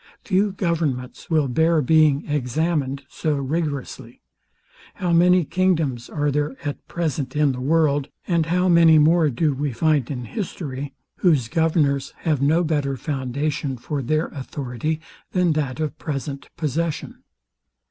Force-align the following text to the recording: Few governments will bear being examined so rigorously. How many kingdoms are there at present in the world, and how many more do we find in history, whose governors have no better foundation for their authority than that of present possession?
Few 0.25 0.51
governments 0.51 1.29
will 1.29 1.47
bear 1.47 1.79
being 1.79 2.27
examined 2.27 3.03
so 3.07 3.35
rigorously. 3.35 4.19
How 4.95 5.13
many 5.13 5.45
kingdoms 5.45 6.09
are 6.09 6.31
there 6.31 6.55
at 6.67 6.87
present 6.87 7.35
in 7.35 7.51
the 7.51 7.61
world, 7.61 8.09
and 8.27 8.47
how 8.47 8.67
many 8.67 8.97
more 8.97 9.29
do 9.29 9.53
we 9.53 9.71
find 9.71 10.09
in 10.09 10.25
history, 10.25 10.95
whose 11.17 11.47
governors 11.47 12.13
have 12.23 12.41
no 12.41 12.63
better 12.63 12.97
foundation 12.97 13.77
for 13.77 14.01
their 14.01 14.29
authority 14.29 14.99
than 15.33 15.53
that 15.53 15.79
of 15.79 15.99
present 15.99 16.49
possession? 16.57 17.21